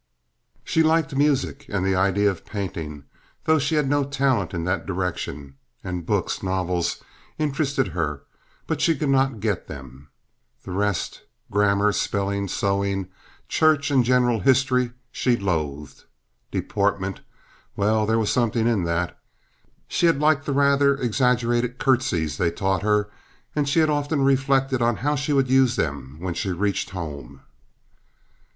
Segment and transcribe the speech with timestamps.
[0.63, 3.03] She liked music and the idea of painting,
[3.43, 7.03] though she had no talent in that direction; and books, novels,
[7.37, 8.23] interested her,
[8.65, 10.09] but she could not get them.
[10.63, 13.09] The rest—grammar, spelling, sewing,
[13.47, 16.05] church and general history—she loathed.
[16.49, 19.15] Deportment—well, there was something in that.
[19.87, 23.11] She had liked the rather exaggerated curtsies they taught her,
[23.55, 27.41] and she had often reflected on how she would use them when she reached home.